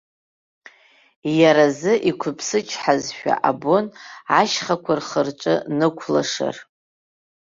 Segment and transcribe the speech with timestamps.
[1.39, 3.85] Иаразы иқәыԥсычҳазшәа абон,
[4.39, 6.55] ашьхақәа рхы-рҿы нықәлашар.